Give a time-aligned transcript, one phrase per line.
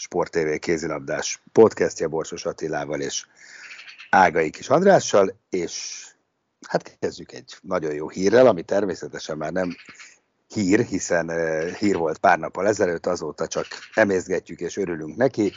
[0.00, 3.26] Sport TV kézilabdás podcastja Borsos Attilával és
[4.10, 6.04] Ágai Kis Andrással, és
[6.68, 9.76] hát kezdjük egy nagyon jó hírrel, ami természetesen már nem
[10.48, 11.30] hír, hiszen
[11.74, 15.52] hír volt pár nappal ezelőtt, azóta csak emészgetjük és örülünk neki,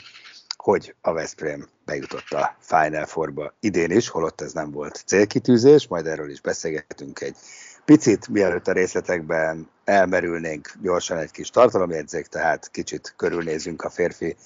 [0.56, 6.06] hogy a Veszprém bejutott a Final Four-ba idén is, holott ez nem volt célkitűzés, majd
[6.06, 7.36] erről is beszélgetünk egy
[7.84, 14.36] picit, mielőtt a részletekben elmerülnénk gyorsan egy kis tartalomjegyzék, tehát kicsit körülnézünk a férfi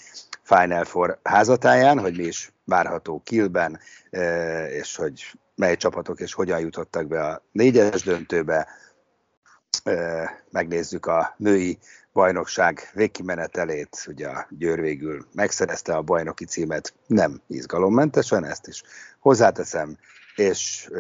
[0.43, 3.79] Final Four házatáján, hogy mi is várható Kilben,
[4.71, 8.69] és hogy mely csapatok és hogyan jutottak be a négyes döntőbe.
[10.51, 11.79] Megnézzük a női
[12.13, 18.83] bajnokság végkimenetelét, ugye a Győr végül megszerezte a bajnoki címet, nem izgalommentesen, ezt is
[19.19, 19.99] hozzáteszem,
[20.37, 20.91] és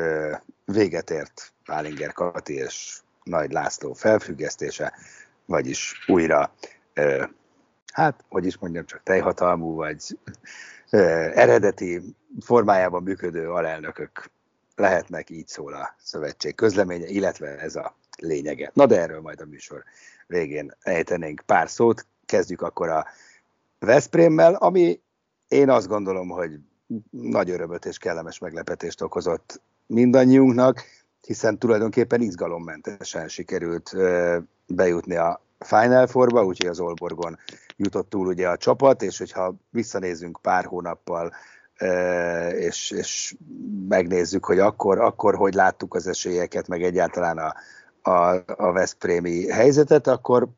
[0.64, 4.92] véget ért Pálinger Kati és Nagy László felfüggesztése,
[5.44, 6.52] vagyis újra,
[7.92, 10.18] hát, hogy is mondjam, csak teljhatalmú, vagy
[11.34, 12.02] eredeti
[12.40, 14.30] formájában működő alelnökök
[14.76, 18.70] lehetnek, így szól a szövetség közleménye, illetve ez a lényege.
[18.74, 19.84] Na de erről majd a műsor
[20.26, 22.06] végén ejtenénk pár szót.
[22.26, 23.06] Kezdjük akkor a
[23.78, 25.00] Veszprémmel, ami
[25.48, 26.58] én azt gondolom, hogy
[27.10, 30.84] nagy örömöt és kellemes meglepetést okozott mindannyiunknak,
[31.26, 33.92] hiszen tulajdonképpen izgalommentesen sikerült
[34.66, 37.38] bejutni a Final Four-ba, úgyhogy az Olborgon
[37.76, 41.32] jutott túl ugye a csapat, és hogyha visszanézünk pár hónappal
[42.52, 43.36] és, és
[43.88, 47.54] megnézzük, hogy akkor, akkor hogy láttuk az esélyeket, meg egyáltalán a,
[48.10, 50.48] a, a Veszprémi helyzetet, akkor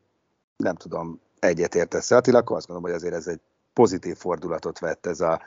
[0.57, 3.39] nem tudom, egyetértesz Attila, akkor azt gondolom, hogy azért ez egy
[3.73, 5.41] pozitív fordulatot vett ez, a,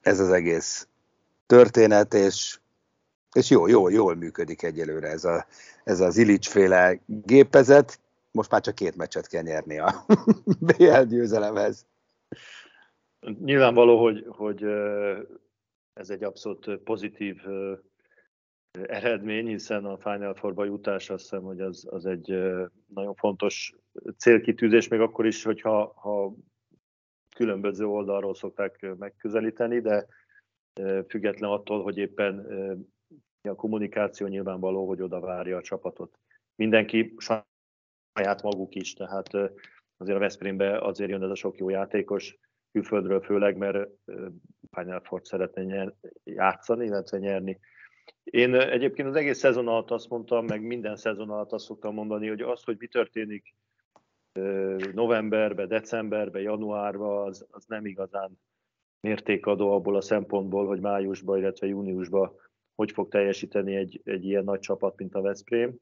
[0.00, 0.86] ez az egész
[1.46, 2.58] történet, és,
[3.34, 5.46] és jó, jó, jól működik egyelőre ez, a,
[5.84, 8.00] ez az Ilics féle gépezet.
[8.30, 9.92] Most már csak két meccset kell nyerni a
[10.66, 11.86] BL győzelemhez.
[13.44, 14.62] Nyilvánvaló, hogy, hogy
[15.92, 17.36] ez egy abszolút pozitív
[18.82, 22.26] eredmény, hiszen a Final Four-ba jutás azt hiszem, hogy az, az egy
[22.94, 23.74] nagyon fontos
[24.16, 26.34] célkitűzés, még akkor is, hogyha ha
[27.36, 30.06] különböző oldalról szokták megközelíteni, de
[31.08, 32.46] független attól, hogy éppen
[33.48, 36.18] a kommunikáció nyilvánvaló, hogy oda várja a csapatot.
[36.54, 37.14] Mindenki
[38.14, 39.34] saját maguk is, tehát
[39.96, 42.38] azért a Veszprémbe azért jön ez a sok jó játékos,
[42.72, 43.88] külföldről főleg, mert
[44.70, 45.94] Final Four szeretne nyer,
[46.24, 47.58] játszani, illetve nyerni.
[48.24, 52.28] Én egyébként az egész szezon alatt azt mondtam, meg minden szezon alatt azt szoktam mondani,
[52.28, 53.54] hogy az, hogy mi történik
[54.92, 58.38] novemberben, decemberben, januárban, az, az nem igazán
[59.00, 62.32] mértékadó abból a szempontból, hogy májusban, illetve júniusban
[62.74, 65.74] hogy fog teljesíteni egy, egy ilyen nagy csapat, mint a Veszprém,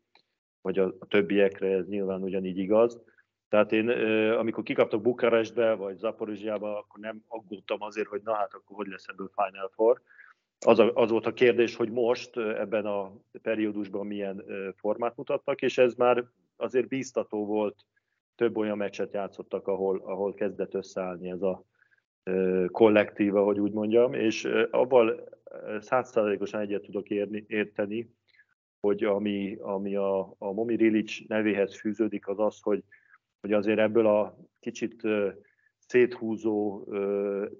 [0.60, 3.00] vagy a, a többiekre ez nyilván ugyanígy igaz.
[3.48, 3.88] Tehát én,
[4.38, 9.08] amikor kikaptak Bukarestbe, vagy Zaporizsiába, akkor nem aggódtam azért, hogy na hát akkor hogy lesz
[9.08, 10.00] ebből Final Four.
[10.66, 14.44] Az, a, az volt a kérdés, hogy most ebben a periódusban milyen
[14.76, 16.24] formát mutattak, és ez már
[16.56, 17.86] azért bíztató volt,
[18.34, 21.64] több olyan meccset játszottak, ahol, ahol kezdett összeállni ez a
[22.66, 25.20] kollektíva, hogy úgy mondjam, és abban
[25.80, 28.14] százszázalékosan egyet tudok érni, érteni,
[28.80, 32.84] hogy ami, ami a, a Momi Rilic nevéhez fűződik, az az, hogy
[33.42, 35.02] hogy azért ebből a kicsit
[35.78, 36.84] széthúzó,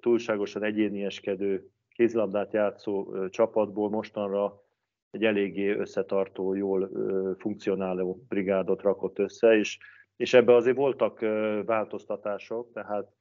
[0.00, 4.62] túlságosan egyénieskedő, kézlabdát játszó csapatból mostanra
[5.10, 6.90] egy eléggé összetartó, jól
[7.38, 9.78] funkcionáló brigádot rakott össze, és,
[10.16, 11.20] és ebbe azért voltak
[11.64, 13.12] változtatások, tehát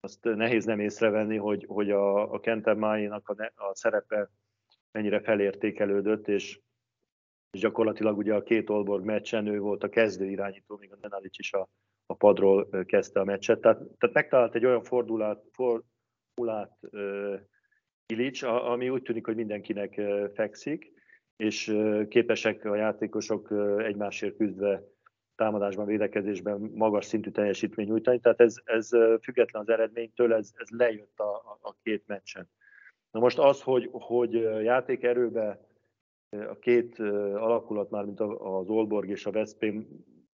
[0.00, 4.30] azt nehéz nem észrevenni, hogy, hogy a, a Kenten Máinak a, a szerepe
[4.92, 6.60] mennyire felértékelődött, és,
[7.50, 11.38] és gyakorlatilag ugye a két Olborg meccsen ő volt a kezdő irányító, még a Nenalic
[11.38, 11.68] is a,
[12.06, 13.60] a padról kezdte a meccset.
[13.60, 17.40] Tehát, tehát megtalált egy olyan fordulát, fordulát uh,
[18.06, 20.92] Ilic, ami úgy tűnik, hogy mindenkinek uh, fekszik,
[21.36, 24.82] és uh, képesek a játékosok uh, egymásért küzdve
[25.40, 28.20] támadásban, védekezésben magas szintű teljesítmény nyújtani.
[28.20, 28.88] Tehát ez, ez
[29.22, 32.48] független az eredménytől, ez, ez lejött a, a, a két meccsen.
[33.10, 34.32] Na most az, hogy, hogy
[34.62, 35.60] játékerőbe
[36.30, 36.98] a két
[37.34, 39.86] alakulat, már mint az Olborg és a Veszprém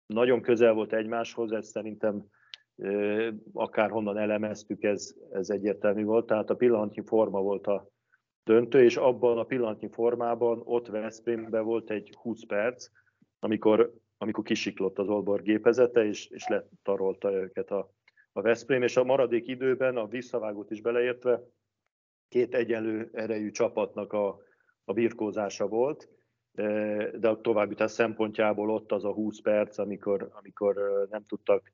[0.06, 2.24] nagyon közel volt egymáshoz, ez szerintem
[3.52, 6.26] akár honnan elemeztük, ez, ez egyértelmű volt.
[6.26, 7.88] Tehát a pillanatnyi forma volt a
[8.44, 12.88] döntő, és abban a pillanatnyi formában ott Veszprémben volt egy 20 perc,
[13.38, 17.90] amikor, amikor kisiklott az Olborg gépezete, és, és letarolta őket a,
[18.32, 21.42] a Veszprém, és a maradék időben a visszavágót is beleértve
[22.28, 24.38] két egyenlő erejű csapatnak a,
[24.84, 26.08] a birkózása volt,
[27.18, 31.72] de a továbbjutás szempontjából ott az a 20 perc, amikor, amikor nem tudtak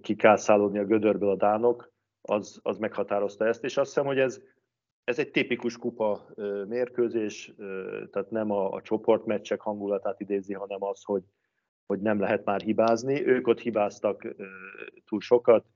[0.00, 1.92] kikászálódni a gödörből a dánok,
[2.22, 4.42] az, az meghatározta ezt, és azt hiszem, hogy ez,
[5.04, 6.26] ez egy tipikus kupa
[6.68, 7.54] mérkőzés,
[8.10, 11.22] tehát nem a, a csoportmeccsek hangulatát idézi, hanem az, hogy,
[11.86, 13.26] hogy nem lehet már hibázni.
[13.26, 14.34] Ők ott hibáztak
[15.04, 15.66] túl sokat,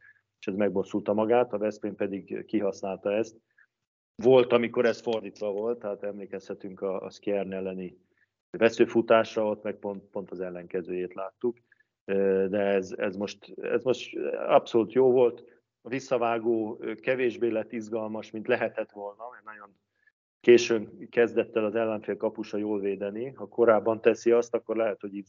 [0.41, 3.37] és ez megbosszulta magát, a Veszprém pedig kihasználta ezt.
[4.23, 7.99] Volt, amikor ez fordítva volt, tehát emlékezhetünk a, a Skjern elleni
[8.51, 11.59] veszőfutásra, ott meg pont, pont az ellenkezőjét láttuk,
[12.49, 14.17] de ez, ez, most, ez most
[14.49, 15.58] abszolút jó volt.
[15.83, 19.77] A visszavágó kevésbé lett izgalmas, mint lehetett volna, mert nagyon
[20.41, 23.33] későn kezdett el az ellenfél kapusa jól védeni.
[23.35, 25.29] Ha korábban teszi azt, akkor lehet, hogy így,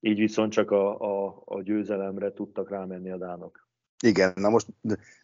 [0.00, 3.68] így viszont csak a, a, a győzelemre tudtak rámenni a dánok.
[4.02, 4.66] Igen, na most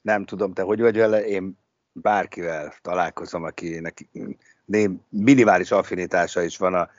[0.02, 1.58] nem tudom, te hogy vagy vele, én
[1.92, 4.08] bárkivel találkozom, akinek
[5.08, 6.90] minimális affinitása is van a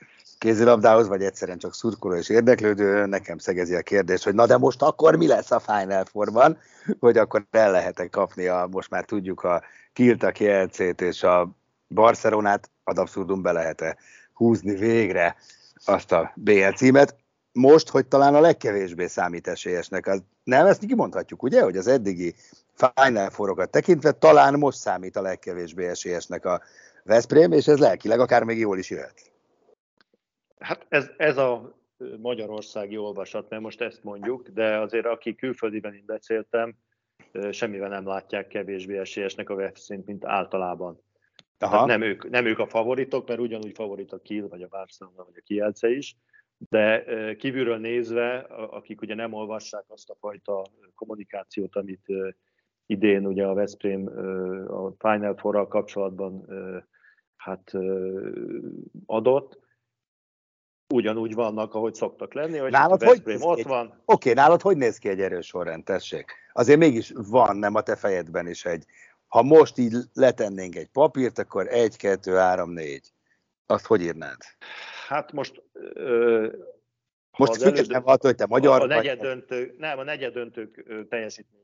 [0.42, 4.82] kézilabdához, vagy egyszerűen csak szurkoló és érdeklődő, nekem szegezi a kérdést, hogy na de most
[4.82, 6.58] akkor mi lesz a Final Four-ban,
[7.00, 9.62] hogy akkor el lehet kapni a, most már tudjuk a
[9.94, 11.52] Kilt, a Kielcét és a
[11.88, 13.98] Barcelonát, ad abszurdum be lehet-e
[14.34, 15.36] húzni végre
[15.86, 17.16] azt a BL címet.
[17.52, 22.36] Most, hogy talán a legkevésbé számít esélyesnek, az, nem, ezt kimondhatjuk, ugye, hogy az eddigi
[22.74, 26.62] Final Four-okat tekintve talán most számít a legkevésbé esélyesnek a
[27.04, 29.31] Veszprém, és ez lelkileg akár még jól is jöhet.
[30.62, 31.80] Hát ez, ez a
[32.18, 36.76] magyarországi olvasat, mert most ezt mondjuk, de azért aki külföldiben én beszéltem,
[37.52, 41.02] semmivel nem látják kevésbé esélyesnek a Veszprémt, mint általában.
[41.58, 41.86] Aha.
[41.86, 45.38] nem, ők, nem ők a favoritok, mert ugyanúgy favorit a Kiel, vagy a Barcelona, vagy
[45.38, 46.16] a Kielce is,
[46.70, 47.04] de
[47.36, 50.66] kívülről nézve, akik ugye nem olvassák azt a fajta
[50.96, 52.06] kommunikációt, amit
[52.86, 54.08] idén ugye a Veszprém
[54.68, 56.46] a Final four kapcsolatban
[57.36, 57.72] hát
[59.06, 59.60] adott,
[60.92, 63.86] ugyanúgy vannak, ahogy szoktak lenni, hogy nálad hogy ott van.
[63.86, 66.32] Oké, okay, nálad hogy néz ki egy erős sorrend, tessék?
[66.54, 68.86] Azért mégis van, nem a te fejedben is egy,
[69.28, 73.12] ha most így letennénk egy papírt, akkor egy, kettő, három, négy.
[73.66, 74.38] Azt hogy írnád?
[75.08, 76.48] Hát most ö,
[77.38, 81.62] most függetlenül attól, hogy te magyar a, a negyed döntő, nem, a negyed döntők teljesítmény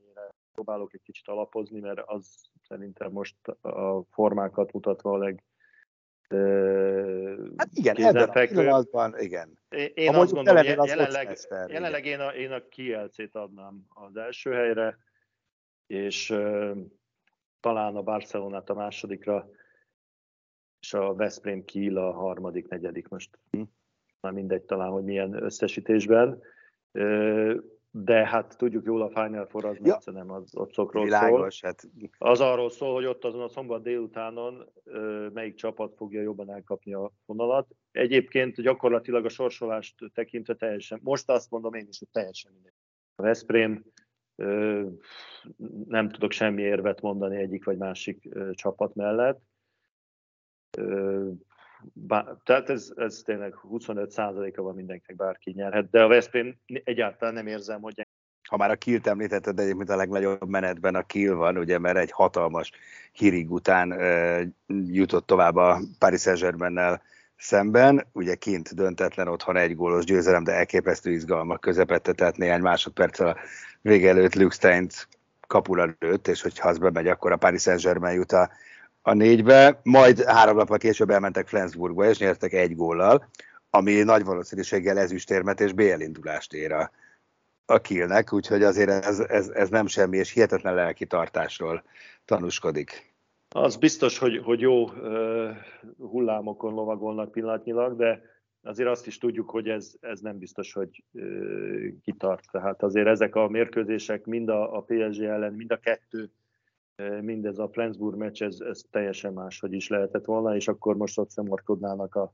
[0.58, 2.26] próbálok egy kicsit alapozni, mert az
[2.68, 5.44] szerintem most a formákat mutatva a leg
[7.58, 9.60] Hát igen, ebben a pillanatban, igen.
[9.70, 11.38] Én, én azt gondolom, jelenleg,
[11.68, 14.98] jelenleg én a, én a Kielcét adnám az első helyre,
[15.88, 16.78] és uh,
[17.60, 19.50] talán a Barcelonát a másodikra,
[20.80, 23.40] és a Veszprém Kiel a harmadik, negyedik most.
[23.52, 23.62] Hm.
[24.20, 26.42] Már mindegy talán, hogy milyen összesítésben.
[26.92, 27.56] Uh,
[27.92, 30.00] de hát tudjuk jól a Final Four az ja.
[30.06, 31.70] nem az ott szokról Világos, szól.
[31.70, 31.90] Hát...
[32.18, 34.72] Az arról szól, hogy ott azon a szombat délutánon
[35.34, 37.68] melyik csapat fogja jobban elkapni a vonalat.
[37.92, 42.74] Egyébként gyakorlatilag a sorsolást tekintve teljesen, most azt mondom én is, hogy teljesen mindegy.
[43.16, 43.84] A Veszprém
[45.88, 49.42] nem tudok semmi érvet mondani egyik vagy másik csapat mellett.
[51.94, 57.48] Bár, tehát ez, ez tényleg 25%-a van mindenkinek, bárki nyerhet, de a Veszprém egyáltalán nem
[57.48, 58.08] érzem, hogy...
[58.50, 62.12] Ha már a Kilt említetted, egyébként a legnagyobb menetben a Kill van, ugye, mert egy
[62.12, 62.72] hatalmas
[63.12, 67.02] hírig után e, jutott tovább a Paris saint
[67.38, 73.28] szemben, ugye kint döntetlen otthon egy gólos győzelem, de elképesztő izgalmak közepette, tehát néhány másodperccel
[73.28, 73.38] a
[73.82, 74.88] vége előtt Luke Stein
[75.48, 78.50] kapula lőtt, és hogyha az bemegy, akkor a Paris Saint-Germain jut a
[79.08, 83.30] a négybe, majd három nappal később elmentek Flensburgba, és nyertek egy góllal,
[83.70, 86.92] ami nagy valószínűséggel ezüstérmet és BL indulást ér a,
[87.66, 91.84] a Kielnek, úgyhogy azért ez, ez, ez nem semmi, és hihetetlen lelki tartásról
[92.26, 93.14] tanúskodik.
[93.50, 95.50] Az biztos, hogy, hogy jó uh,
[95.98, 98.22] hullámokon lovagolnak pillanatnyilag, de
[98.64, 102.52] azért azt is tudjuk, hogy ez, ez nem biztos, hogy ö, kitart.
[102.52, 106.32] Tehát azért ezek a mérkőzések mind a, a PSG ellen, mind a kettő,
[107.22, 111.30] mindez a Flensburg meccs, ez, ez teljesen máshogy is lehetett volna, és akkor most ott
[111.30, 112.34] szemorkodnának a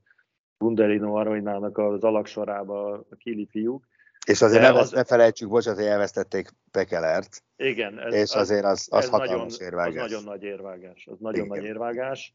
[0.57, 3.85] Bundelino Arojnának az alaksorába a kili fiúk.
[4.25, 7.43] És azért ne, az, ne felejtsük, bocsánat, hogy elvesztették Pekelert.
[7.55, 7.99] Igen.
[7.99, 10.03] Ez, és azért az, az hatalmas nagyon, érvágás.
[10.03, 11.07] Az nagyon nagy érvágás.
[11.07, 11.57] Az nagyon Igen.
[11.57, 12.33] nagy érvágás.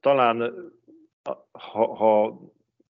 [0.00, 0.54] Talán,
[1.52, 2.40] ha, ha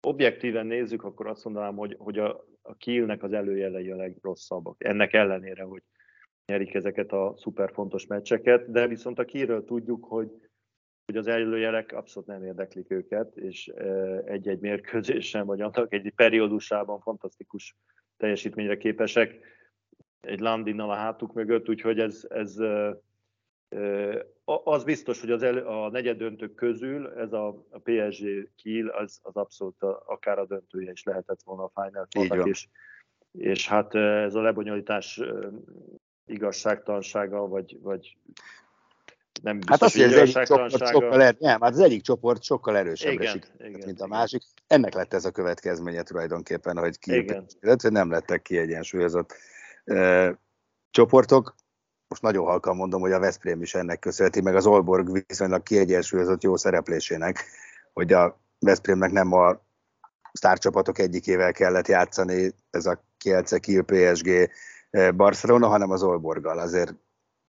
[0.01, 4.85] objektíven nézzük, akkor azt mondanám, hogy, hogy a, a Kielnek az előjelei a legrosszabbak.
[4.85, 5.83] Ennek ellenére, hogy
[6.53, 10.31] nyerik ezeket a szuper fontos meccseket, de viszont a Kielről tudjuk, hogy
[11.05, 13.67] hogy az előjelek abszolút nem érdeklik őket, és
[14.25, 17.77] egy-egy mérkőzésen, vagy annak egy periódusában fantasztikus
[18.17, 19.39] teljesítményre képesek,
[20.21, 22.57] egy Landinnal a hátuk mögött, úgyhogy ez, ez
[24.45, 29.37] az biztos, hogy az elő, a negyedöntők közül ez a, a PSG Kiel, az, az
[29.37, 32.69] abszolút a, akár a döntője is lehetett volna a Final Four-nak, és,
[33.33, 35.21] és hát ez a lebonyolítás
[36.27, 38.17] igazságtalansága, vagy, vagy
[39.43, 42.43] nem biztos, Hát azt, hogy az egyik csoport sokkal, er, nem, hát az egyik csoport
[42.43, 44.43] sokkal erősebbre Igen, sikerült, igen, mint a másik.
[44.67, 47.25] Ennek lett ez a következménye tulajdonképpen, hogy ki,
[47.61, 49.35] illetve nem lettek kiegyensúlyozott
[49.85, 50.39] e,
[50.91, 51.55] csoportok.
[52.09, 56.43] Most nagyon halkan mondom, hogy a Veszprém is ennek köszönheti, meg az Olborg viszonylag kiegyensúlyozott
[56.43, 57.45] jó szereplésének,
[57.93, 59.61] hogy a Veszprémnek nem a
[60.33, 64.51] sztárcsapatok egyikével kellett játszani, ez a Kielce, Kiel, PSG,
[65.17, 66.59] Barcelona, hanem az Olborggal.
[66.59, 66.95] Azért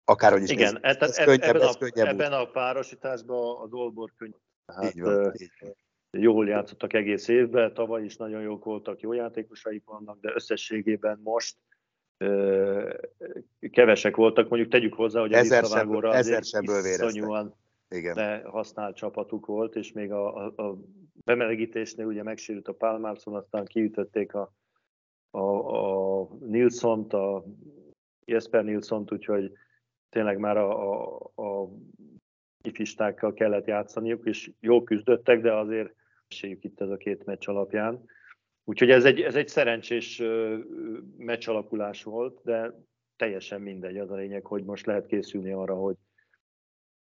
[0.05, 2.21] akárhogy is Igen, néz, ez, ez, ez, könnyebb, ebben, ez a, könnyebb út.
[2.21, 4.31] ebben a párosításban az Olbor könnyű.
[4.65, 5.75] Hát, Így van, ö, így van.
[6.11, 11.57] jól játszottak egész évben, tavaly is nagyon jók voltak, jó játékosaik vannak, de összességében most
[12.17, 12.93] ö,
[13.71, 16.43] kevesek voltak, mondjuk tegyük hozzá, hogy a visszavágóra azért
[16.83, 17.55] iszonyúan
[17.89, 18.15] Igen.
[18.15, 20.77] lehasznált csapatuk volt, és még a, a, a
[21.25, 24.53] bemelegítésnél ugye megsérült a Palmarson, aztán kiütötték a,
[25.31, 26.02] a, a
[26.39, 27.43] Nilsont, a
[28.25, 29.51] Jesper Nilsont, úgyhogy
[30.09, 31.69] tényleg már a, a, a
[32.63, 35.93] ifistákkal kellett játszaniuk, és jól küzdöttek, de azért
[36.27, 38.05] esélyük itt ez a két meccs alapján.
[38.63, 40.21] Úgyhogy ez egy, ez egy szerencsés
[41.17, 42.73] meccs alakulás volt, de
[43.15, 43.97] teljesen mindegy.
[43.97, 45.95] Az a lényeg, hogy most lehet készülni arra, hogy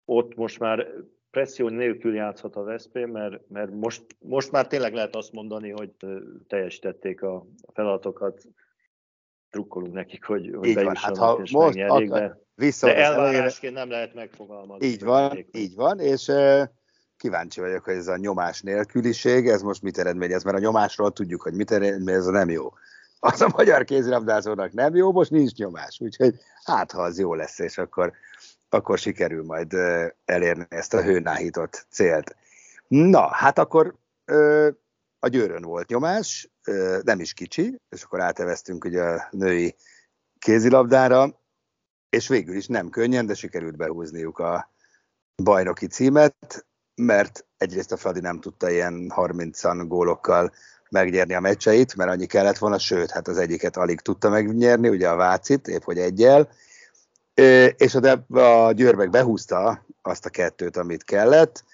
[0.05, 0.93] ott most már
[1.31, 5.91] presszió nélkül játszhat a Veszprém, mert, mert most, most már tényleg lehet azt mondani, hogy
[6.47, 8.45] teljesítették a feladatokat,
[9.50, 10.97] drukkolunk nekik, hogy, hogy Így van.
[10.97, 14.87] Hát ha és most megnyerjék, akar- de, Vissza de elvárásként nem lehet megfogalmazni.
[14.87, 15.49] Így van, megyék.
[15.52, 16.33] így van, és
[17.17, 21.43] kíváncsi vagyok, hogy ez a nyomás nélküliség, ez most mit eredményez, mert a nyomásról tudjuk,
[21.43, 22.73] hogy mit eredményez, ez nem jó.
[23.19, 27.59] Az a magyar kézilabdázónak nem jó, most nincs nyomás, úgyhogy hát ha az jó lesz,
[27.59, 28.12] és akkor,
[28.69, 29.73] akkor sikerül majd
[30.25, 32.37] elérni ezt a hőnáhított célt.
[32.88, 33.95] Na, hát akkor
[35.18, 36.50] a győrön volt nyomás,
[37.02, 39.76] nem is kicsi, és akkor áteveztünk ugye a női
[40.38, 41.40] kézilabdára,
[42.10, 44.72] és végül is nem könnyen, de sikerült behúzniuk a
[45.42, 50.52] bajnoki címet, mert egyrészt a Fradi nem tudta ilyen 30 gólokkal
[50.90, 55.08] megnyerni a meccseit, mert annyi kellett volna, sőt, hát az egyiket alig tudta megnyerni, ugye
[55.08, 56.48] a Vácit, épp hogy egyel,
[57.76, 61.64] és a, de- a Győr meg behúzta azt a kettőt, amit kellett,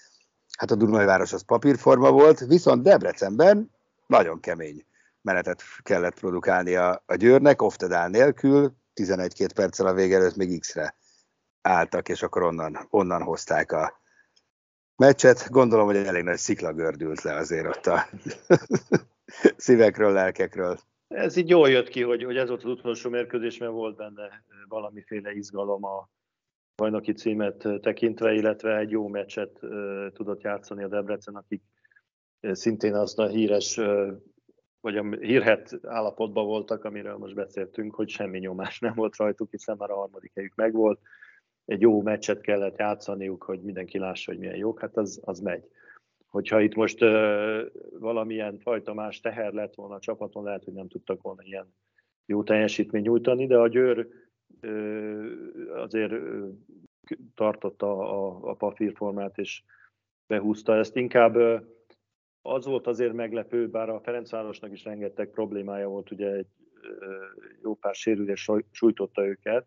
[0.58, 3.70] hát a Dunajváros az papírforma volt, viszont Debrecenben
[4.06, 4.86] nagyon kemény
[5.22, 10.94] menetet kellett produkálni a, a Győrnek, oftedál nélkül, 11-2 perccel a vége előtt még X-re
[11.62, 14.00] álltak, és akkor onnan, onnan hozták a
[14.96, 15.50] meccset.
[15.50, 18.06] Gondolom, hogy elég nagy szikla gördült le azért ott a
[19.56, 20.78] szívekről, lelkekről.
[21.08, 24.44] Ez így jól jött ki, hogy, hogy ez volt az utolsó mérkőzés, mert volt benne
[24.68, 26.08] valamiféle izgalom a
[26.76, 29.60] bajnoki címet tekintve, illetve egy jó meccset
[30.12, 31.62] tudott játszani a Debrecen, akik
[32.40, 33.80] szintén azt a híres,
[34.80, 39.76] vagy a hírhet állapotban voltak, amiről most beszéltünk, hogy semmi nyomás nem volt rajtuk, hiszen
[39.78, 41.00] már a harmadik helyük megvolt.
[41.64, 45.64] Egy jó meccset kellett játszaniuk, hogy mindenki lássa, hogy milyen jók, hát az, az megy.
[46.26, 47.60] Hogyha itt most uh,
[47.98, 51.74] valamilyen fajta más teher lett volna a csapaton, lehet, hogy nem tudtak volna ilyen
[52.26, 54.08] jó teljesítményt nyújtani, de a Győr
[55.74, 56.12] azért
[57.34, 59.62] tartotta a, a papírformát, és
[60.26, 60.96] behúzta ezt.
[60.96, 61.36] Inkább
[62.42, 66.46] az volt azért meglepő, bár a Ferencvárosnak is rengeteg problémája volt, ugye egy
[67.62, 69.66] jó pár sérülés sújtotta őket,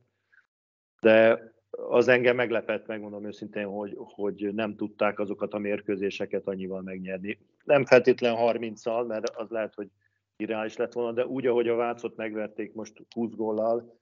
[1.02, 7.40] de az engem meglepett, megmondom őszintén, hogy, hogy nem tudták azokat a mérkőzéseket annyival megnyerni.
[7.64, 9.90] Nem feltétlen 30-al, mert az lehet, hogy
[10.38, 13.98] irreális lett volna, de úgy, ahogy a Vácot megverték most 20 góllal,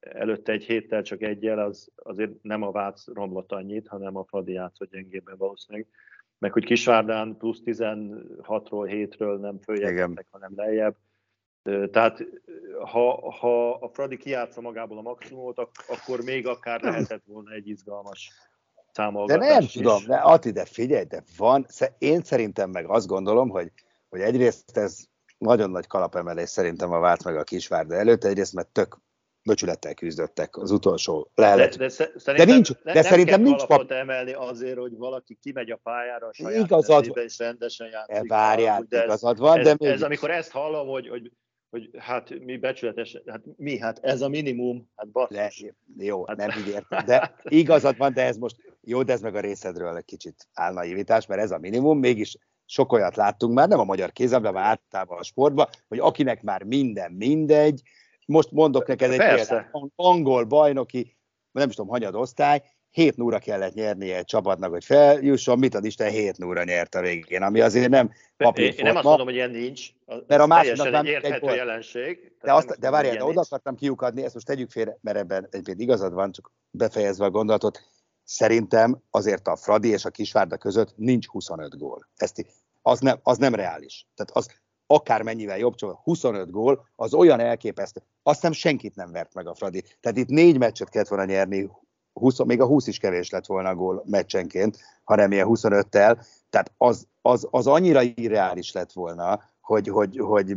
[0.00, 4.52] előtte egy héttel csak egyel, az azért nem a Vác romlott annyit, hanem a Fradi
[4.52, 5.86] játszott gyengébben valószínűleg.
[6.38, 10.96] meg hogy Kisvárdán plusz 16-ról, 7-ről nem följebb, hanem lejjebb.
[11.90, 12.24] Tehát
[12.84, 18.30] ha, ha a Fradi kiátsza magából a maximumot, akkor még akár lehetett volna egy izgalmas.
[19.26, 19.72] De nem is.
[19.72, 21.66] tudom, de Ati, de figyelj, de van,
[21.98, 23.72] én szerintem meg azt gondolom, hogy,
[24.08, 25.04] hogy egyrészt ez
[25.38, 28.98] nagyon nagy kalapemelés szerintem a vált meg a Kisvárda előtt, egyrészt mert tök
[29.48, 31.76] böcsülettel küzdöttek az utolsó lehelet.
[31.76, 33.90] De, de, de, de, nincs, de nem szerintem nincs pap...
[33.90, 38.14] emelni azért, hogy valaki kimegy a pályára a saját igazad, és rendesen játszik.
[38.14, 39.90] E, várjál, de ez, igazad van, ez, de ez, még...
[39.90, 41.32] ez, amikor ezt hallom, hogy, hogy
[41.70, 45.60] hogy hát mi becsületes, hát mi, hát ez a minimum, hát basszus.
[45.84, 49.20] De, jó, hát, nem így értem, de igazad van, de ez most, jó, de ez
[49.20, 53.68] meg a részedről egy kicsit álnaivitás, mert ez a minimum, mégis sok olyat láttunk már,
[53.68, 57.82] nem a magyar kézemre, általában a sportban, hogy akinek már minden mindegy,
[58.28, 61.16] most mondok neked egy példát, angol bajnoki,
[61.50, 65.84] nem is tudom, hanyad osztály, 7 núra kellett nyernie egy csapatnak, hogy feljusson, mit ad
[65.84, 68.74] Isten, 7 núra nyert a végén, ami azért nem papír.
[68.78, 69.88] Én nem azt mondom, hogy ilyen nincs.
[70.26, 72.32] Mert a másiknak nem egy érthető egy jelenség.
[72.42, 75.80] De, azt, de várjál, de oda akartam kiukadni, ezt most tegyük félre, mert ebben egyébként
[75.80, 77.80] igazad van, csak befejezve a gondolatot,
[78.24, 82.08] szerintem azért a Fradi és a Kisvárda között nincs 25 gól.
[82.16, 82.46] Ezt,
[82.82, 84.06] az, nem, az nem reális.
[84.14, 88.02] Tehát az akármennyivel jobb csak 25 gól, az olyan elképesztő.
[88.22, 89.84] Azt nem senkit nem vert meg a Fradi.
[90.00, 91.70] Tehát itt négy meccset kellett volna nyerni
[92.12, 96.72] 20, még a 20 is kevés lett volna a gól meccsenként, hanem ilyen 25-tel, tehát
[96.76, 100.56] az, az, az annyira irreális lett volna, hogy, hogy, hogy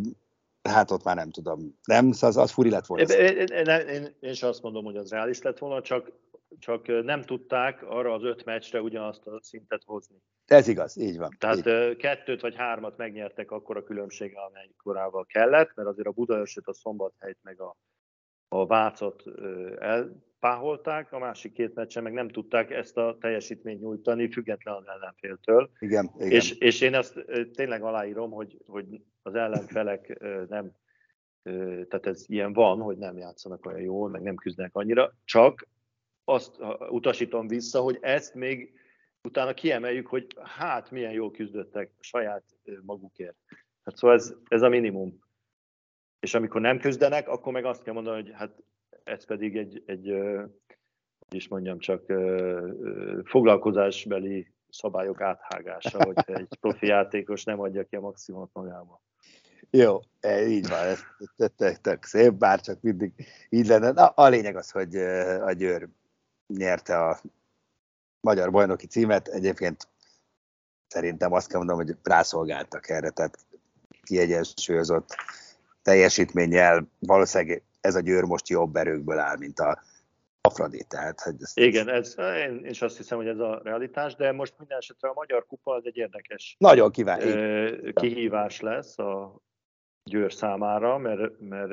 [0.63, 3.13] hát ott már nem tudom, nem, az, az furi lett volna.
[3.13, 6.11] Én, én, én, én, én is azt mondom, hogy az reális lett volna, csak,
[6.59, 10.15] csak nem tudták arra az öt meccsre ugyanazt a szintet hozni.
[10.45, 11.35] Ez igaz, így van.
[11.37, 11.95] Tehát így.
[11.95, 16.73] kettőt vagy hármat megnyertek akkor a különbséggel, amely korával kellett, mert azért a Budaörsöt, a
[16.73, 17.77] Szombathelyt meg a,
[18.47, 19.23] a Vácot
[19.79, 24.87] el, páholták, a másik két meccsen meg nem tudták ezt a teljesítményt nyújtani, független az
[24.87, 25.69] ellenféltől.
[25.79, 26.31] Igen, igen.
[26.31, 30.71] És, és én ezt tényleg aláírom, hogy, hogy az ellenfelek nem,
[31.87, 35.67] tehát ez ilyen van, hogy nem játszanak olyan jól, meg nem küzdenek annyira, csak
[36.31, 36.57] azt
[36.89, 38.73] utasítom vissza, hogy ezt még
[39.23, 42.43] utána kiemeljük, hogy hát milyen jól küzdöttek saját
[42.81, 43.37] magukért.
[43.83, 45.19] Hát szóval ez, ez a minimum.
[46.19, 48.63] És amikor nem küzdenek, akkor meg azt kell mondani, hogy hát
[49.03, 50.13] ez pedig egy, egy
[51.27, 52.13] hogy is mondjam, csak
[53.23, 59.01] foglalkozásbeli szabályok áthágása, hogyha egy profi játékos nem adja ki a maximumot magába.
[59.69, 61.03] Jó, e, így van, ez
[61.55, 63.13] tök, tök szép, bár csak mindig
[63.49, 63.91] így lenne.
[63.91, 64.95] Na, a lényeg az, hogy
[65.41, 65.89] a Győr
[66.57, 67.19] nyerte a
[68.19, 69.27] magyar bajnoki címet.
[69.27, 69.87] Egyébként
[70.87, 73.37] szerintem azt kell mondanom, hogy rászolgáltak erre, tehát
[74.03, 75.15] kiegyensúlyozott
[75.81, 79.79] teljesítménnyel valószínűleg ez a Győr most jobb erőkből áll, mint a,
[80.41, 80.83] a Fradi.
[80.83, 84.53] Tehát, hogy ezt, Igen, ez, én is azt hiszem, hogy ez a realitás, de most
[84.57, 87.93] minden esetre a Magyar Kupa az egy érdekes Nagyon kíváncsi.
[87.93, 89.41] kihívás lesz a
[90.03, 91.71] Győr számára, mert, mert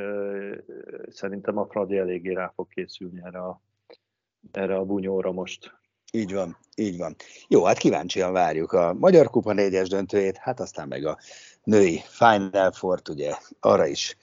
[1.08, 3.60] szerintem a Fradi eléggé rá fog készülni erre a,
[4.52, 5.76] erre a bunyóra most.
[6.12, 7.16] Így van, így van.
[7.48, 11.18] Jó, hát kíváncsian várjuk a Magyar Kupa négyes döntőjét, hát aztán meg a
[11.64, 14.16] női Final four ugye arra is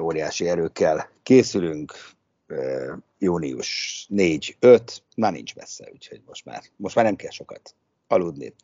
[0.00, 1.92] óriási erőkkel készülünk.
[3.18, 4.80] Június 4-5,
[5.16, 7.74] már nincs messze, úgyhogy most már, most már nem kell sokat
[8.06, 8.54] aludni.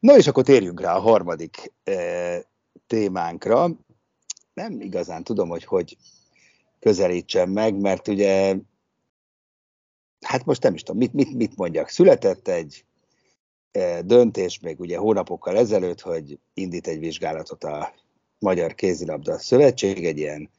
[0.00, 1.72] No és akkor térjünk rá a harmadik
[2.86, 3.70] témánkra.
[4.54, 5.96] Nem igazán tudom, hogy hogy
[6.78, 8.56] közelítsem meg, mert ugye
[10.30, 11.88] hát most nem is tudom, mit, mit, mit mondjak.
[11.88, 12.84] Született egy
[14.04, 17.94] döntés még ugye hónapokkal ezelőtt, hogy indít egy vizsgálatot a
[18.38, 20.50] Magyar Kézilabda Szövetség, egy ilyen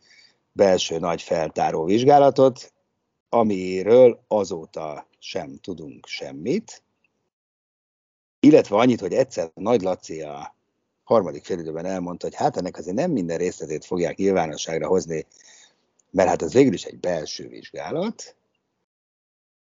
[0.52, 2.74] belső nagy feltáró vizsgálatot,
[3.30, 6.84] amiről azóta sem tudunk semmit,
[8.40, 10.56] illetve annyit, hogy egyszer Nagy Laci a
[11.04, 15.26] harmadik félidőben elmondta, hogy hát ennek azért nem minden részletét fogják nyilvánosságra hozni,
[16.10, 18.36] mert hát ez végül is egy belső vizsgálat.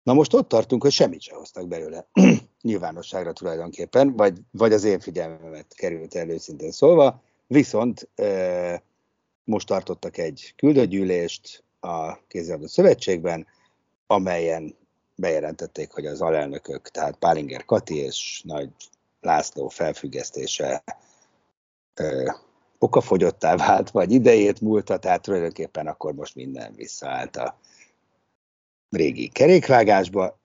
[0.04, 2.06] Na most ott tartunk, hogy semmit sem hoztak belőle.
[2.62, 8.82] Nyilvánosságra tulajdonképpen, vagy, vagy az én figyelmemet került elő szintén szólva, viszont e,
[9.44, 13.46] most tartottak egy küldőgyűlést a kézilabda szövetségben,
[14.06, 14.76] amelyen
[15.14, 18.70] bejelentették, hogy az alelnökök, tehát Pálinger Kati és Nagy
[19.20, 20.84] László felfüggesztése
[21.94, 22.30] ö,
[22.78, 27.58] okafogyottá vált, vagy idejét múlta, tehát tulajdonképpen akkor most minden visszaállt a
[28.96, 30.38] régi kerékvágásba,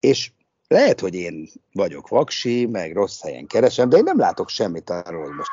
[0.00, 0.30] és
[0.68, 5.24] lehet, hogy én vagyok vaksi, meg rossz helyen keresem, de én nem látok semmit arról,
[5.24, 5.50] hogy most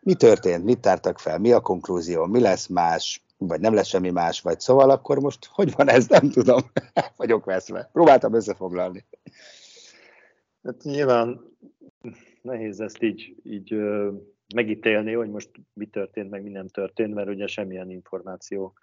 [0.00, 4.10] mi történt, mit tártak fel, mi a konklúzió, mi lesz más, vagy nem lesz semmi
[4.10, 6.60] más, vagy szóval akkor most hogy van ez, nem tudom,
[7.16, 7.88] vagyok veszve.
[7.92, 9.04] Próbáltam összefoglalni.
[10.62, 11.40] Hát nyilván
[12.42, 13.74] nehéz ezt így, így
[14.54, 18.74] megítélni, hogy most mi történt, meg mi nem történt, mert ugye semmilyen információ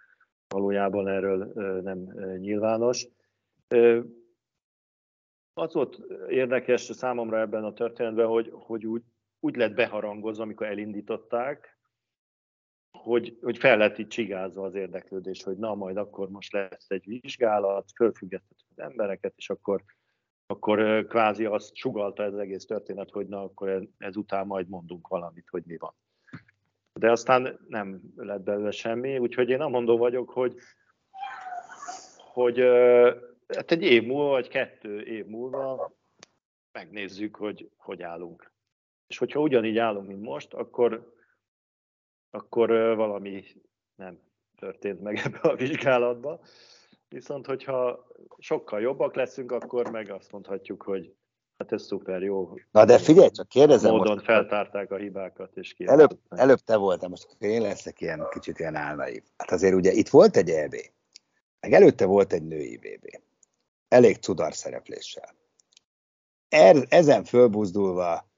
[0.52, 1.98] valójában erről nem
[2.38, 3.08] nyilvános.
[5.54, 9.04] Az volt érdekes számomra ebben a történetben, hogy, hogy úgy,
[9.40, 11.80] úgy lett beharangozva, amikor elindították,
[12.98, 17.06] hogy, hogy fel lett itt csigázva az érdeklődés, hogy na, majd akkor most lesz egy
[17.06, 19.84] vizsgálat, fölfüggesztettük az embereket, és akkor,
[20.46, 25.50] akkor kvázi azt sugalta ez az egész történet, hogy na, akkor ezután majd mondunk valamit,
[25.50, 25.94] hogy mi van.
[27.02, 30.56] De aztán nem lett belőle semmi, úgyhogy én amondó vagyok, hogy,
[32.18, 32.60] hogy
[33.48, 35.94] hát egy év múlva, vagy kettő év múlva
[36.72, 38.54] megnézzük, hogy hogy állunk.
[39.08, 41.14] És hogyha ugyanígy állunk, mint most, akkor,
[42.30, 43.44] akkor valami
[43.96, 44.20] nem
[44.56, 46.42] történt meg ebbe a vizsgálatba.
[47.10, 51.16] Viszont, hogyha sokkal jobbak leszünk, akkor meg azt mondhatjuk, hogy
[51.62, 52.54] hát ez szuper jó.
[52.71, 55.88] Na de figyelj, csak kérdezem Módon most, feltárták a hibákat, és ki.
[55.88, 59.24] Előbb, előbb te voltál, most én leszek ilyen kicsit ilyen álnaív.
[59.38, 60.76] Hát azért ugye itt volt egy EB,
[61.60, 63.21] meg előtte volt egy női VB.
[63.88, 65.36] Elég cudar szerepléssel.
[66.50, 68.30] Er, ezen fölbuzdulva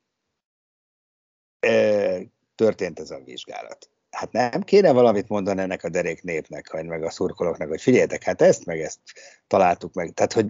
[1.59, 2.19] e,
[2.55, 3.89] történt ez a vizsgálat.
[4.09, 8.23] Hát nem kéne valamit mondani ennek a derék népnek, vagy meg a szurkolóknak, hogy figyeljetek,
[8.23, 8.99] hát ezt meg ezt
[9.47, 10.13] találtuk meg.
[10.13, 10.47] Tehát, hogy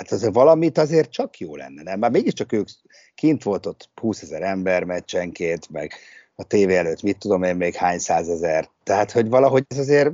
[0.00, 1.98] hát azért valamit azért csak jó lenne, nem?
[1.98, 2.68] Már mégiscsak ők
[3.14, 5.92] kint volt ott 20 ezer ember meccsenként, meg
[6.34, 8.68] a tévé előtt mit tudom én még hány százezer.
[8.82, 10.10] Tehát, hogy valahogy ez azért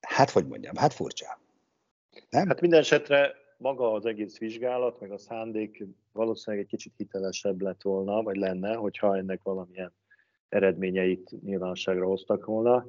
[0.00, 1.40] hát hogy mondjam, hát furcsa.
[2.30, 2.46] Nem?
[2.48, 7.82] Hát minden esetre maga az egész vizsgálat, meg a szándék valószínűleg egy kicsit hitelesebb lett
[7.82, 9.92] volna, vagy lenne, hogyha ennek valamilyen
[10.48, 12.86] eredményeit nyilvánosságra hoztak volna.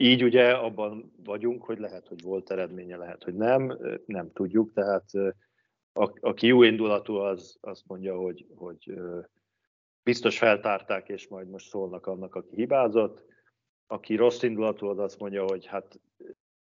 [0.00, 5.04] Így ugye abban vagyunk, hogy lehet, hogy volt eredménye, lehet, hogy nem, nem tudjuk, tehát
[6.20, 8.94] aki jó indulatú, az azt mondja, hogy, hogy
[10.02, 13.26] biztos feltárták, és majd most szólnak annak, aki hibázott.
[13.86, 16.00] Aki rossz indulatú, az azt mondja, hogy hát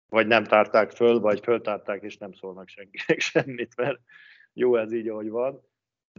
[0.09, 4.01] vagy nem tárták föl, vagy föltárták, és nem szólnak senkinek semmit, mert
[4.53, 5.63] jó ez így, ahogy van.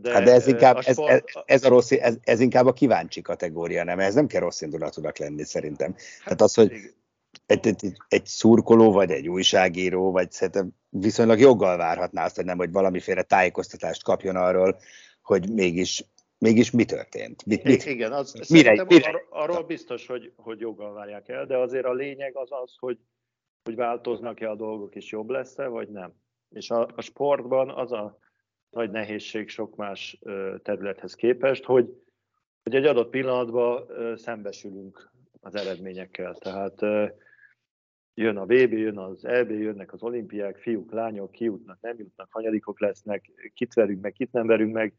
[0.02, 1.12] De, hát de ez inkább, a sport...
[1.12, 4.00] ez, ez, ez, a rossz, ez, ez inkább a kíváncsi kategória, nem?
[4.00, 5.94] Ez nem kell rossz indulatúnak lenni szerintem.
[5.94, 6.72] Hát, Tehát az, hogy
[7.46, 12.58] egy, egy, egy szurkoló, vagy egy újságíró, vagy szerintem viszonylag joggal várhatná azt, hogy nem,
[12.58, 14.78] hogy valamiféle tájékoztatást kapjon arról,
[15.22, 16.06] hogy mégis
[16.40, 17.46] mégis mi történt?
[17.46, 19.10] Mit, mit, Igen, az, mire, mire?
[19.10, 22.98] Ar- arról biztos, hogy, hogy joggal várják el, de azért a lényeg az az, hogy,
[23.64, 26.14] hogy változnak-e a dolgok, és jobb lesz-e, vagy nem.
[26.50, 28.20] És a, a sportban az a
[28.78, 30.20] nagy nehézség sok más
[30.64, 32.02] területhez képest, hogy,
[32.64, 33.86] hogy egy adott pillanatban
[34.16, 35.12] szembesülünk
[35.42, 36.36] az eredményekkel.
[36.36, 36.82] Tehát
[38.14, 42.80] jön a VB, jön az EB, jönnek az olimpiák, fiúk, lányok, kijutnak, nem jutnak, hanyadikok
[42.80, 44.94] lesznek, kit verünk meg, kit nem verünk meg.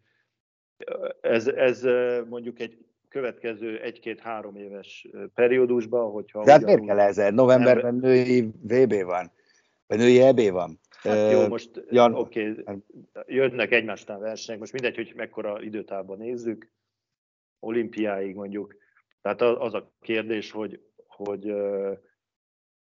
[1.21, 1.83] Ez, ez
[2.29, 6.45] mondjuk egy következő egy-két-három éves periódusban, hogyha...
[6.45, 7.31] De hát miért kell ezzel?
[7.31, 8.11] Novemberben nem...
[8.11, 9.31] női VB van,
[9.87, 10.79] vagy női EB van.
[11.09, 12.15] Hát jó, most Jan...
[12.15, 12.83] oké, okay,
[13.27, 16.71] jönnek egymástán versenyek, most mindegy, hogy mekkora időtában nézzük,
[17.61, 18.77] olimpiáig mondjuk.
[19.21, 21.53] Tehát az a kérdés, hogy, hogy,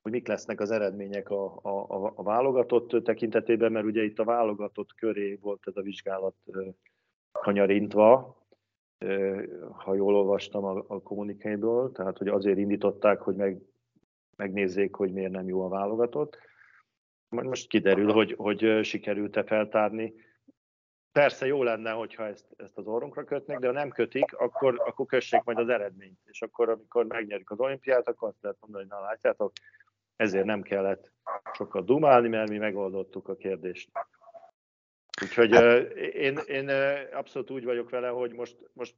[0.02, 4.94] hogy mik lesznek az eredmények a, a, a válogatott tekintetében, mert ugye itt a válogatott
[4.96, 6.36] köré volt ez a vizsgálat
[7.32, 8.40] kanyarintva,
[9.72, 13.62] ha jól olvastam a, a kommunikéből, tehát hogy azért indították, hogy meg,
[14.36, 16.38] megnézzék, hogy miért nem jó a válogatott.
[17.32, 20.14] Most kiderül, hogy, hogy sikerült-e feltárni.
[21.12, 25.06] Persze jó lenne, hogyha ezt, ezt az orrunkra kötnek, de ha nem kötik, akkor, akkor
[25.06, 26.20] kössék majd az eredményt.
[26.26, 29.52] És akkor, amikor megnyerik az olimpiát, akkor azt lehet mondani, hogy na látjátok,
[30.16, 31.12] ezért nem kellett
[31.54, 33.92] sokat dumálni, mert mi megoldottuk a kérdést.
[35.22, 36.70] Úgyhogy hát, én, én
[37.14, 38.96] abszolút úgy vagyok vele, hogy most, most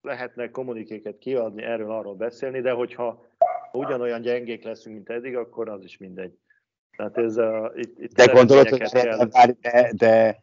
[0.00, 3.26] lehetne kommunikéket kiadni, erről arról beszélni, de hogyha
[3.72, 6.38] ugyanolyan gyengék leszünk, mint eddig, akkor az is mindegy.
[6.96, 9.26] Tehát ez a, itt, itt de gondolod, hogy kell...
[9.60, 10.42] de, de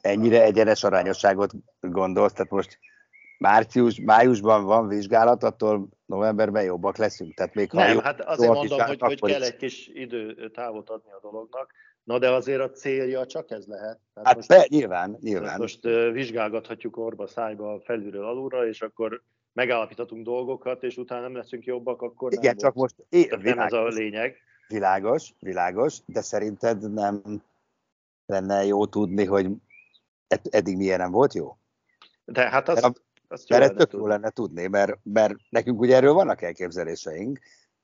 [0.00, 2.78] ennyire egyenes arányosságot gondolsz, tehát most
[3.38, 7.34] március, májusban van vizsgálat, attól novemberben jobbak leszünk.
[7.34, 11.10] Tehát még ha Nem, jó, hát azért mondom, hogy, hogy kell egy kis időtávot adni
[11.12, 11.72] a dolognak.
[12.02, 13.98] Na de azért a célja csak ez lehet.
[14.14, 15.58] Tehát hát most, be, nyilván, nyilván.
[15.60, 15.82] Most
[16.12, 22.32] vizsgálgathatjuk orba, szájba, felülről, alulra, és akkor megállapítatunk dolgokat, és utána nem leszünk jobbak, akkor
[22.32, 22.94] Igen, nem csak volt.
[22.98, 24.36] most é, nem ez a lényeg.
[24.68, 27.22] Világos, világos, de szerinted nem
[28.26, 29.50] lenne jó tudni, hogy
[30.28, 31.56] ed- eddig milyen nem volt jó?
[32.24, 36.12] De hát az, mert, azt mert tök jó lenne tudni, mert, mert nekünk ugye erről
[36.12, 37.38] vannak elképzeléseink,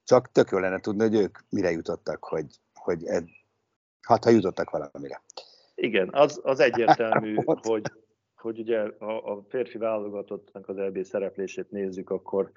[0.05, 3.41] csak tök jó lenne tudni, hogy ők mire jutottak, hogy, hogy ed-
[4.03, 5.23] Hát, ha jutottak valamire.
[5.75, 7.35] Igen, az, az egyértelmű,
[7.71, 7.83] hogy,
[8.37, 12.53] hogy ugye a, a férfi válogatottnak az EB szereplését nézzük, akkor,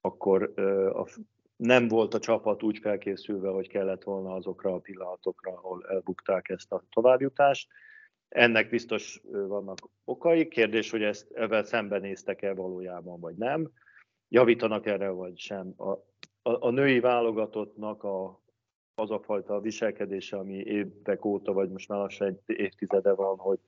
[0.00, 0.52] akkor
[0.94, 1.08] a,
[1.56, 6.72] nem volt a csapat úgy felkészülve, hogy kellett volna azokra a pillanatokra, ahol elbukták ezt
[6.72, 7.68] a továbbjutást.
[8.28, 10.48] Ennek biztos vannak okai.
[10.48, 13.70] Kérdés, hogy ezt ebben szembenéztek-e valójában, vagy nem.
[14.28, 15.72] Javítanak erre, vagy sem.
[15.76, 15.90] A,
[16.42, 18.40] a, a női válogatottnak a,
[18.94, 23.58] az a fajta viselkedése, ami évek óta, vagy most már lassan egy évtizede van, hogy,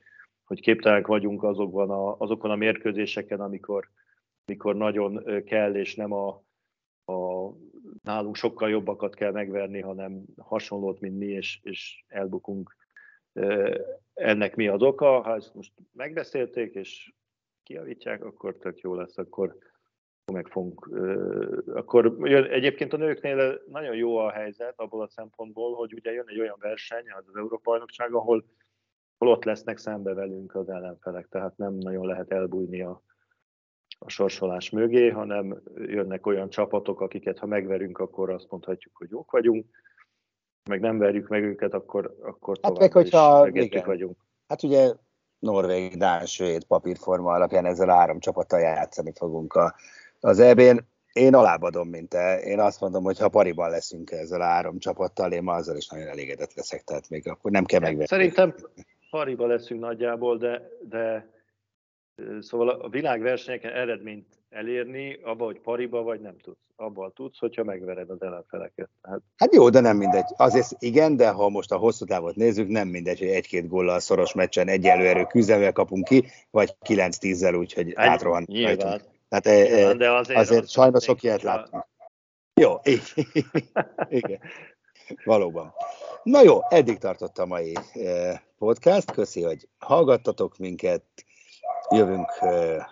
[0.44, 3.88] hogy képtelenek vagyunk azokban a, azokon a mérkőzéseken, amikor,
[4.44, 6.42] amikor nagyon kell, és nem a
[8.08, 12.76] nálunk sokkal jobbakat kell megverni, hanem hasonlót, mint mi, és, és elbukunk.
[14.14, 15.22] Ennek mi az oka?
[15.22, 17.12] Ha ezt most megbeszélték, és
[17.62, 19.56] kiavítják, akkor tök jó lesz, akkor
[20.32, 20.90] meg fogunk.
[21.74, 26.40] Akkor egyébként a nőknél nagyon jó a helyzet abból a szempontból, hogy ugye jön egy
[26.40, 28.44] olyan verseny, az az Európa-bajnokság, ahol,
[29.18, 33.02] ahol ott lesznek szembe velünk az ellenfelek, tehát nem nagyon lehet elbújni a,
[33.98, 39.30] a sorsolás mögé, hanem jönnek olyan csapatok, akiket ha megverünk, akkor azt mondhatjuk, hogy jók
[39.30, 39.66] vagyunk,
[40.68, 44.16] meg nem verjük meg őket, akkor, akkor hát meg, hogyha, is vagyunk.
[44.48, 44.92] Hát ugye
[45.38, 49.74] Norvég, Dán, Svéd papírforma alapján ezzel a három csapattal játszani fogunk a,
[50.20, 50.78] az EB-n.
[51.12, 52.40] Én alábadom, mint te.
[52.40, 55.88] Én azt mondom, hogy ha pariban leszünk ezzel a három csapattal, én ma azzal is
[55.88, 58.06] nagyon elégedett leszek, tehát még akkor nem kell megvenni.
[58.06, 58.54] Szerintem
[59.10, 61.30] pariban leszünk nagyjából, de, de
[62.40, 66.58] Szóval a világversenyeken eredményt elérni, abba, hogy pariba vagy nem tudsz.
[66.76, 68.88] Abban tudsz, hogyha megvered az ellenfeleket.
[69.02, 69.20] Hát...
[69.36, 70.24] hát jó, de nem mindegy.
[70.36, 74.34] Azért igen, de ha most a hosszú távot nézzük, nem mindegy, hogy egy-két góllal szoros
[74.34, 78.44] meccsen egyenlő erő küzdelmel kapunk ki, vagy 9-10-zel úgy, hogy átrohan.
[78.46, 79.00] Nyilván.
[79.28, 81.86] Tehát nyilván, de azért, azért az sajnos sok ilyet látunk.
[82.60, 82.74] Jó,
[84.08, 84.40] igen.
[85.24, 85.72] Valóban.
[86.22, 87.72] Na jó, eddig tartott a mai
[88.58, 89.10] podcast.
[89.10, 91.02] Köszi, hogy hallgattatok minket
[91.90, 92.28] Jövünk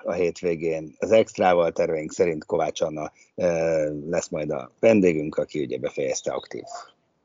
[0.03, 3.13] a hétvégén az extrával, terveink szerint Kovács Anna
[4.09, 6.63] lesz majd a vendégünk, aki ugye befejezte aktív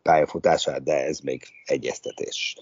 [0.01, 2.57] pályafutását, de ez még egyeztetés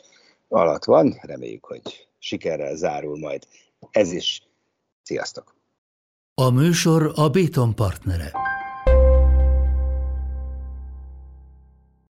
[0.47, 1.19] alatt van.
[1.21, 3.47] Reméljük, hogy sikerrel zárul majd
[3.91, 4.47] ez is.
[5.03, 5.55] Sziasztok!
[6.33, 8.31] A műsor a Béton partnere.